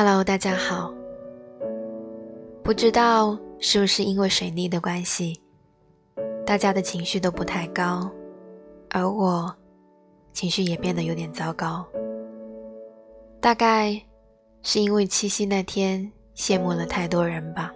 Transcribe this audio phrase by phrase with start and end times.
[0.00, 0.94] Hello，大家好。
[2.62, 5.40] 不知道是不是因为水逆的关系，
[6.46, 8.08] 大家的情绪都不太高，
[8.90, 9.52] 而我
[10.32, 11.84] 情绪也变得有点糟糕。
[13.40, 14.00] 大概
[14.62, 17.74] 是因为七夕那天羡慕了太多人吧。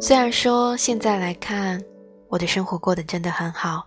[0.00, 1.80] 虽然说现在来看，
[2.26, 3.86] 我的生活过得真的很好，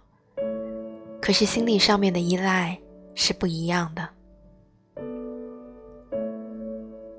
[1.21, 2.79] 可是心理上面的依赖
[3.13, 4.07] 是不一样的。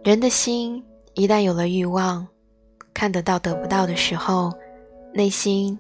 [0.05, 0.83] 人的心
[1.15, 2.27] 一旦有了欲望，
[2.93, 4.53] 看得到得不到的时候，
[5.15, 5.79] 内心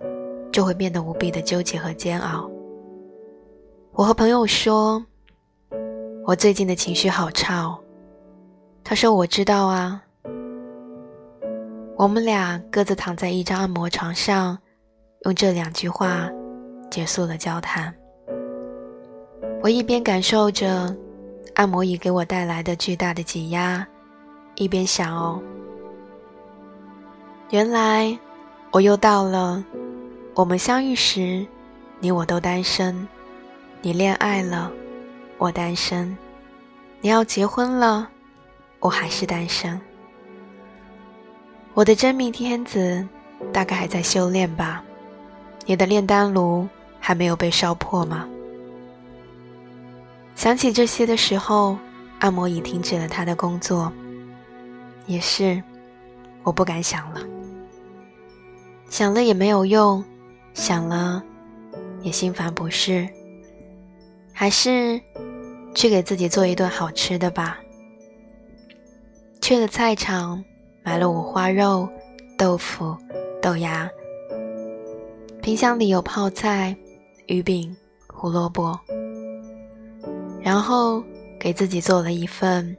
[0.53, 2.49] 就会变得无比的纠结和煎熬。
[3.91, 5.05] 我和朋友说，
[6.25, 7.77] 我最近的情绪好差哦。
[8.85, 10.01] 他说：“我知道啊。”
[11.99, 14.57] 我们俩各自躺在一张按摩床上，
[15.25, 16.31] 用这两句话
[16.93, 17.93] 结束了交谈。
[19.65, 20.97] 我一边感受着
[21.55, 23.85] 按摩椅给我带来的巨大的挤压。
[24.55, 25.41] 一边想哦，
[27.51, 28.17] 原来
[28.71, 29.65] 我又到了
[30.35, 31.47] 我们相遇时，
[32.01, 33.07] 你我都单身，
[33.81, 34.71] 你恋爱了，
[35.39, 36.17] 我单身，
[37.01, 38.09] 你要结婚了，
[38.79, 39.81] 我还是单身。
[41.75, 43.07] 我的真命天子
[43.53, 44.85] 大概还在修炼吧，
[45.65, 46.69] 你的炼丹炉
[47.01, 48.29] 还没有被烧破吗？
[50.35, 51.77] 想起这些的时候，
[52.19, 53.91] 按摩椅停止了他的工作。
[55.07, 55.63] 也是，
[56.43, 57.21] 我不敢想了。
[58.89, 60.05] 想了也没有用，
[60.55, 61.23] 想了
[62.03, 63.09] 也心烦不适。
[64.33, 65.01] 还是
[65.75, 67.59] 去给自己做一顿好吃的吧。
[69.41, 70.43] 去了菜场，
[70.83, 71.89] 买了五花肉、
[72.39, 72.97] 豆腐、
[73.41, 73.89] 豆芽。
[75.43, 76.77] 冰箱里有泡菜、
[77.27, 77.77] 鱼饼、
[78.09, 78.79] 胡萝卜。
[80.41, 81.03] 然后
[81.39, 82.77] 给自己做了一份。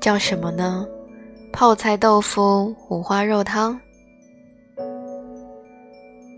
[0.00, 0.86] 叫什么呢？
[1.52, 3.80] 泡菜豆腐五花肉汤，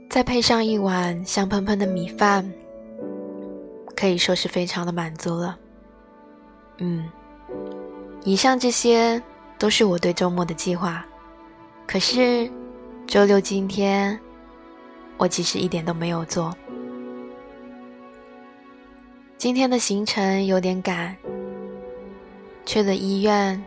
[0.08, 2.48] 再配上一碗香喷喷的米饭，
[3.96, 5.58] 可以说是非常的满足了。
[6.78, 7.10] 嗯，
[8.22, 9.20] 以上这些
[9.58, 11.04] 都是我对周末的计划。
[11.84, 12.48] 可是
[13.06, 14.16] 周六今天，
[15.16, 16.54] 我其实一点都没有做。
[19.36, 21.16] 今天的行程有点赶。
[22.68, 23.64] 去了医院，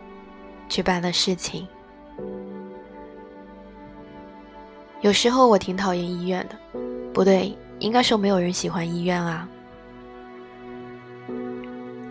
[0.70, 1.68] 去办了事情。
[5.02, 6.56] 有时候我挺讨厌医院的，
[7.12, 9.50] 不对，应该说没有人喜欢医院啊。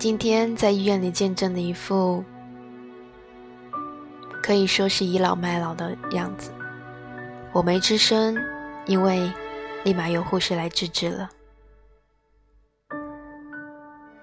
[0.01, 2.25] 今天在医院里见证了一副
[4.43, 6.51] 可以说是倚老卖老的样子，
[7.53, 8.37] 我没吱声，
[8.87, 9.31] 因为
[9.85, 11.31] 立马有护士来制止了。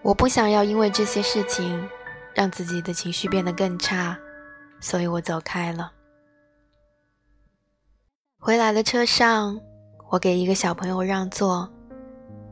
[0.01, 1.81] 我不想要因为这些事情。
[2.37, 4.15] 让自己的情绪变得更差，
[4.79, 5.91] 所以我走开了。
[8.37, 9.59] 回来的车上，
[10.07, 11.67] 我给一个小朋友让座，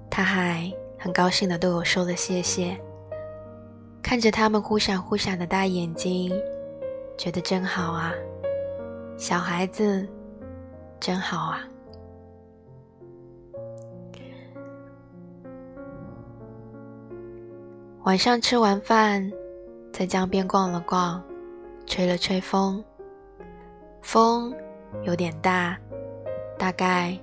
[0.10, 2.76] 他还很高兴的对我说了谢谢。
[4.02, 6.34] 看着他们忽闪忽闪的大眼睛，
[7.16, 8.12] 觉得真好啊，
[9.20, 10.08] 小孩子
[11.00, 11.62] 真好啊。
[18.06, 19.32] 晚上吃完饭。
[19.98, 21.24] 在江边逛了逛，
[21.88, 22.84] 吹了吹风，
[24.02, 24.54] 风
[25.04, 25.80] 有点大，
[26.60, 27.18] 大概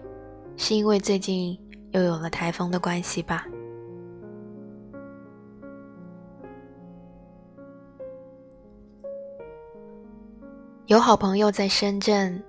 [0.56, 1.60] 是因为最近
[1.90, 3.46] 又有了台风的关系吧。
[10.86, 12.42] 有好朋友在深圳，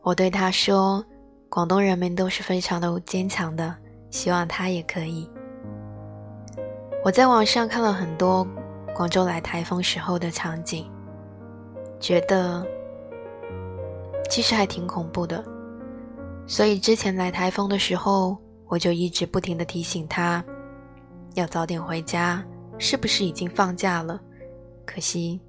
[0.00, 1.04] 我对他说
[1.50, 3.76] ：“广东人民都是非常的坚强的，
[4.08, 5.30] 希望他也可以。”
[7.04, 8.46] 我在网上看了很多。
[8.98, 10.90] 广州来台风时候的场景，
[12.00, 12.66] 觉得
[14.28, 15.44] 其实还挺恐怖的，
[16.48, 18.36] 所以之前来台风的时候，
[18.66, 20.44] 我就一直不停的提醒他，
[21.34, 22.44] 要早点回家，
[22.76, 24.20] 是不是已经放假了？
[24.84, 25.40] 可惜，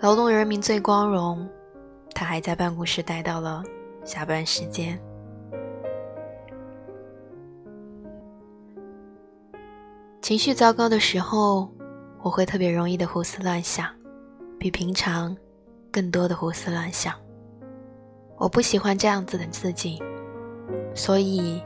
[0.00, 1.46] 劳动人民最光荣，
[2.14, 3.62] 他还在办公室待到了
[4.02, 4.98] 下班时间。
[10.22, 11.68] 情绪糟糕的时候。
[12.24, 13.86] 我会特别容易的胡思乱想，
[14.58, 15.36] 比平常
[15.92, 17.12] 更多的胡思乱想。
[18.38, 20.02] 我不喜欢这样子的自己，
[20.94, 21.62] 所以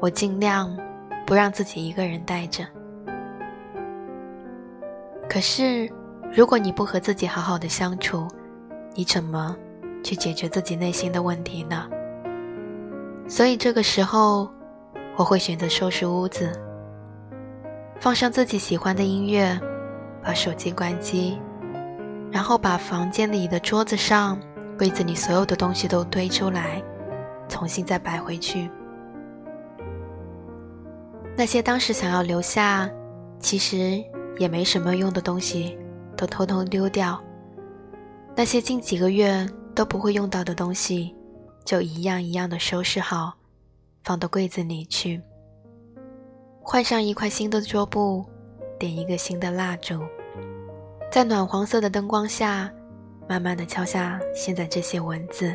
[0.00, 0.74] 我尽量
[1.26, 2.64] 不让自己一个人待着。
[5.28, 5.86] 可是，
[6.32, 8.26] 如果你不和自己好好的相处，
[8.94, 9.54] 你怎么
[10.02, 11.86] 去解决自己内心的问题呢？
[13.28, 14.50] 所以这个时候，
[15.16, 16.50] 我会选择收拾屋子，
[18.00, 19.60] 放上自己喜欢的音乐。
[20.22, 21.40] 把手机关机，
[22.30, 24.38] 然后把房间里的桌子上、
[24.78, 26.82] 柜子里所有的东西都堆出来，
[27.48, 28.70] 重新再摆回去。
[31.36, 32.88] 那些当时想要留下，
[33.40, 34.02] 其实
[34.38, 35.76] 也没什么用的东西，
[36.16, 37.20] 都偷偷丢掉。
[38.36, 41.14] 那些近几个月都不会用到的东西，
[41.64, 43.32] 就一样一样的收拾好，
[44.02, 45.20] 放到柜子里去。
[46.62, 48.24] 换上一块新的桌布，
[48.82, 50.00] 点一个新的蜡烛，
[51.08, 52.68] 在暖黄色的灯光下，
[53.28, 55.54] 慢慢的敲下现在这些文字。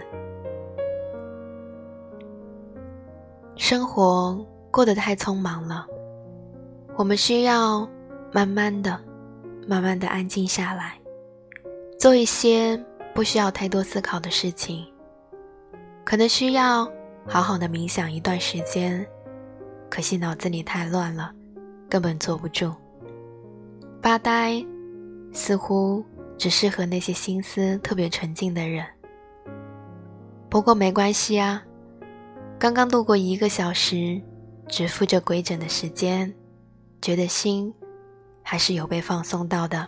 [3.58, 4.34] 生活
[4.72, 5.86] 过得太匆忙了，
[6.96, 7.86] 我们需要
[8.32, 8.98] 慢慢的、
[9.68, 10.98] 慢慢的安静下来。
[12.00, 12.82] 做一些
[13.14, 14.86] 不需要太多思考的事情，
[16.06, 16.90] 可能需要
[17.28, 19.06] 好好的冥想一段时间，
[19.90, 21.34] 可惜脑子里太乱了，
[21.90, 22.74] 根本坐不住。
[24.08, 24.66] 发呆
[25.34, 26.02] 似乎
[26.38, 28.86] 只适合那些心思特别纯净的人。
[30.50, 31.62] 不过没关系啊，
[32.58, 34.22] 刚刚度过一个小时，
[34.70, 36.34] 只负着规整的时间，
[37.02, 37.74] 觉得心
[38.42, 39.86] 还是有被放松到的。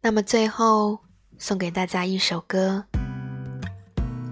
[0.00, 0.98] 那么最后
[1.36, 2.82] 送给大家一首歌，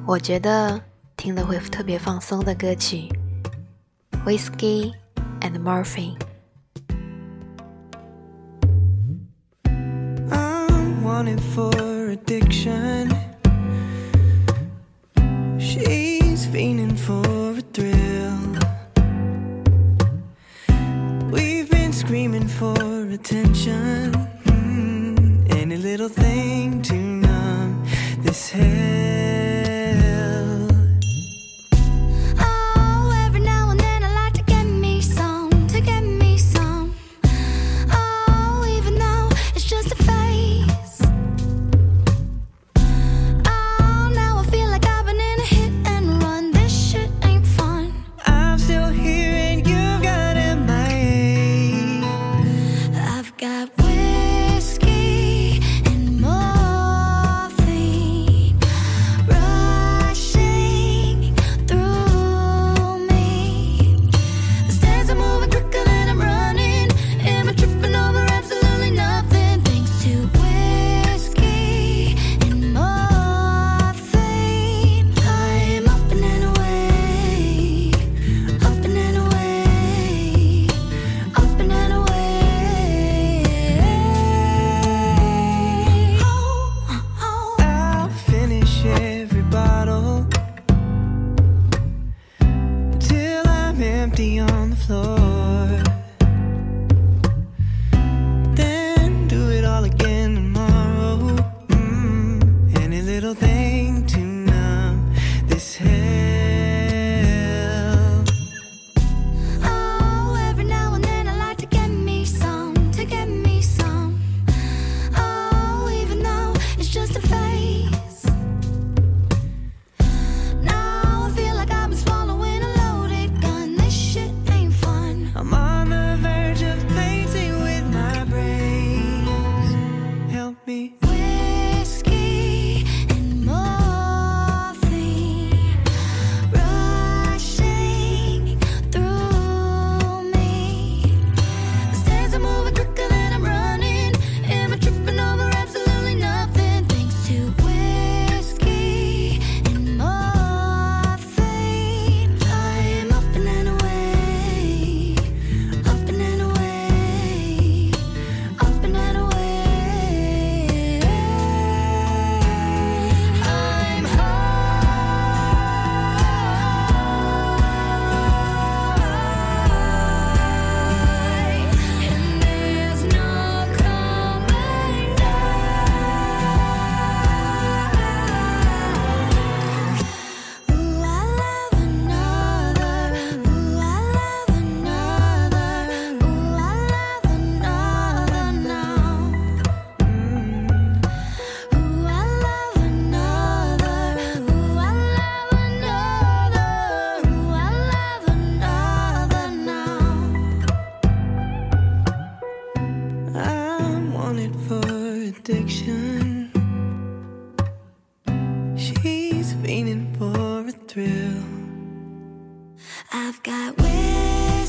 [0.07, 0.81] 我觉得
[1.19, 3.07] 听了会特别放松的歌曲，
[4.25, 4.95] 《Whiskey
[5.43, 6.17] and Morphine》。
[11.33, 13.34] for addiction.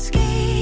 [0.06, 0.55] escape